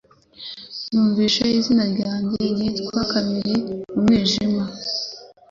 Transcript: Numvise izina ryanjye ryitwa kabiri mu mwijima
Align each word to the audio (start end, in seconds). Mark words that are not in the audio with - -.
Numvise 0.91 1.43
izina 1.57 1.83
ryanjye 1.93 2.37
ryitwa 2.53 2.99
kabiri 3.11 3.53
mu 3.93 3.99
mwijima 4.03 4.63